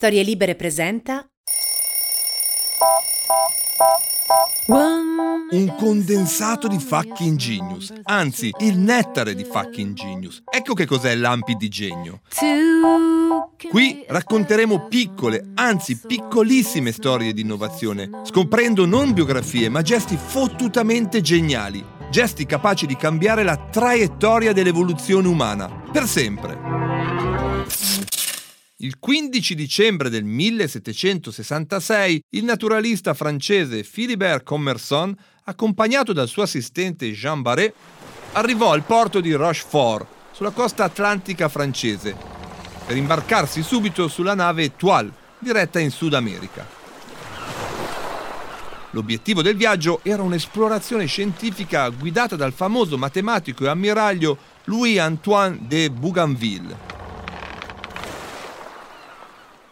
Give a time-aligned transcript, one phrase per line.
[0.00, 1.28] Storie Libere presenta
[5.50, 10.44] Un condensato di fucking genius, anzi il nettare di fucking genius.
[10.48, 12.20] Ecco che cos'è l'ampi di genio.
[13.68, 21.84] Qui racconteremo piccole, anzi piccolissime storie di innovazione, scoprendo non biografie ma gesti fottutamente geniali,
[22.08, 26.87] gesti capaci di cambiare la traiettoria dell'evoluzione umana, per sempre.
[28.80, 35.12] Il 15 dicembre del 1766 il naturalista francese Philibert Commerson,
[35.46, 37.74] accompagnato dal suo assistente Jean Barré,
[38.34, 42.14] arrivò al porto di Rochefort, sulla costa atlantica francese,
[42.86, 46.64] per imbarcarsi subito sulla nave Étoile, diretta in Sud America.
[48.90, 56.87] L'obiettivo del viaggio era un'esplorazione scientifica guidata dal famoso matematico e ammiraglio Louis-Antoine de Bougainville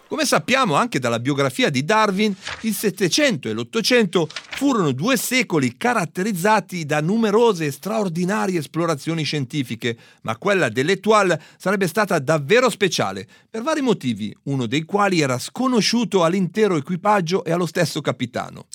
[0.09, 6.87] come sappiamo anche dalla biografia di Darwin, il Settecento e l'Ottocento furono due secoli caratterizzati
[6.87, 13.81] da numerose e straordinarie esplorazioni scientifiche, ma quella dell'Etoile sarebbe stata davvero speciale, per vari
[13.81, 18.67] motivi, uno dei quali era sconosciuto all'intero equipaggio e allo stesso capitano.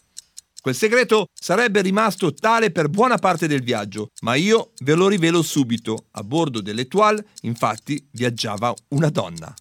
[0.61, 5.41] Quel segreto sarebbe rimasto tale per buona parte del viaggio, ma io ve lo rivelo
[5.41, 6.05] subito.
[6.11, 9.51] A bordo dell'Etoile, infatti, viaggiava una donna.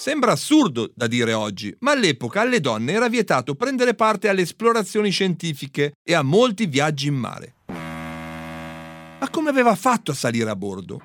[0.00, 5.10] Sembra assurdo da dire oggi, ma all'epoca alle donne era vietato prendere parte alle esplorazioni
[5.10, 7.56] scientifiche e a molti viaggi in mare.
[7.66, 11.02] Ma come aveva fatto a salire a bordo?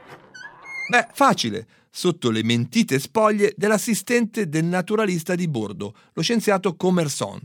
[0.90, 7.42] Beh, facile, sotto le mentite spoglie dell'assistente del naturalista di bordo, lo scienziato Commerson.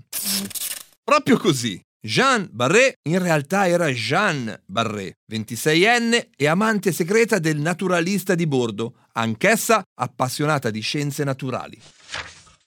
[1.03, 1.85] Proprio così.
[2.03, 8.95] Jeanne Barré in realtà era Jeanne Barré, 26enne e amante segreta del naturalista di bordo,
[9.13, 11.79] anch'essa appassionata di scienze naturali.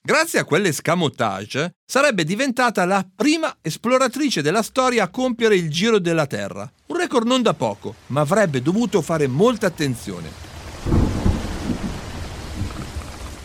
[0.04, 6.28] Grazie a quell'escamotage sarebbe diventata la prima esploratrice della storia a compiere il giro della
[6.28, 6.72] Terra.
[6.88, 10.30] Un record non da poco, ma avrebbe dovuto fare molta attenzione.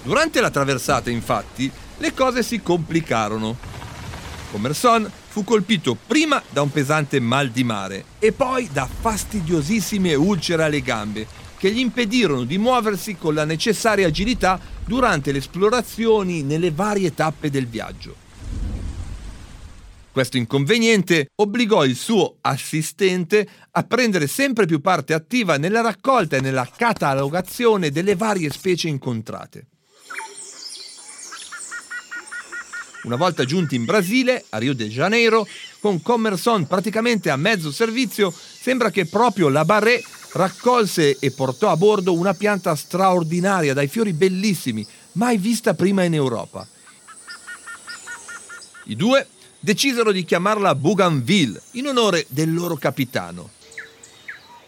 [0.03, 3.68] Durante la traversata, infatti, le cose si complicarono.
[4.51, 10.65] Commerson fu colpito prima da un pesante mal di mare e poi da fastidiosissime ulcere
[10.65, 11.27] alle gambe
[11.59, 17.51] che gli impedirono di muoversi con la necessaria agilità durante le esplorazioni nelle varie tappe
[17.51, 18.27] del viaggio.
[20.11, 26.41] Questo inconveniente obbligò il suo assistente a prendere sempre più parte attiva nella raccolta e
[26.41, 29.67] nella catalogazione delle varie specie incontrate.
[33.09, 35.49] Una volta giunti in Brasile, a Rio de Janeiro,
[35.81, 41.77] con Commerson praticamente a mezzo servizio, sembra che proprio la Barré raccolse e portò a
[41.79, 46.69] bordo una pianta straordinaria dai fiori bellissimi, mai vista prima in Europa.
[48.85, 49.27] I due
[49.59, 53.57] decisero di chiamarla Bougainville in onore del loro capitano.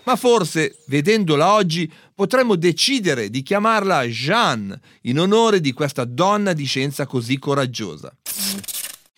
[0.05, 6.65] Ma forse, vedendola oggi, potremmo decidere di chiamarla Jeanne in onore di questa donna di
[6.65, 8.12] scienza così coraggiosa.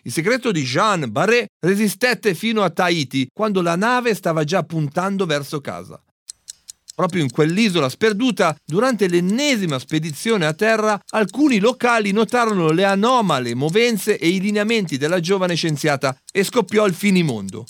[0.04, 5.26] Il segreto di Jean Barré resistette fino a Tahiti, quando la nave stava già puntando
[5.26, 6.02] verso casa.
[6.94, 14.18] Proprio in quell'isola sperduta, durante l'ennesima spedizione a terra, alcuni locali notarono le anomale movenze
[14.18, 17.64] e i lineamenti della giovane scienziata e scoppiò il finimondo.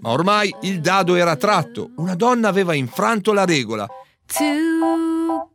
[0.00, 3.88] Ma ormai il dado era tratto, una donna aveva infranto la regola,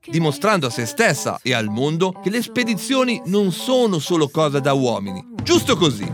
[0.06, 4.74] dimostrando a se stessa e al mondo che le spedizioni non sono solo cosa da
[4.74, 5.26] uomini.
[5.42, 6.12] Giusto così.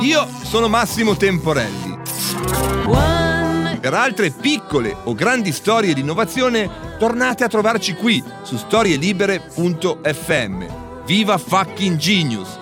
[0.00, 1.98] Io sono Massimo Temporelli.
[3.80, 10.64] Per altre piccole o grandi storie di innovazione, tornate a trovarci qui su storielibere.fm.
[11.04, 12.58] Viva fucking genius!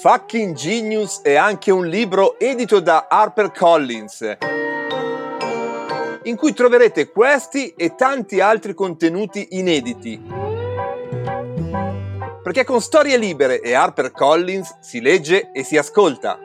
[0.00, 4.38] Fucking Genius è anche un libro edito da HarperCollins
[6.24, 10.20] in cui troverete questi e tanti altri contenuti inediti.
[12.42, 16.38] Perché con Storie Libere e HarperCollins si legge e si ascolta.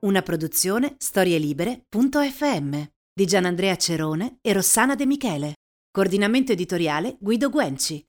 [0.00, 5.54] Una produzione storielibere.fm di Gianandrea Cerone e Rossana De Michele.
[5.90, 8.04] Coordinamento editoriale Guido Guenci.